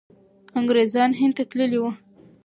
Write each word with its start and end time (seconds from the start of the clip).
انګریزان 0.59 1.09
هند 1.19 1.33
ته 1.37 1.43
تللي 1.49 1.79
وو. 1.81 1.91